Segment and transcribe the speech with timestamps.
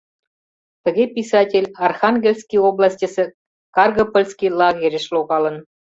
[0.83, 3.23] Тыге писатель Архангельский областьысе
[3.75, 5.57] Каргопольский лагерьыш логалын.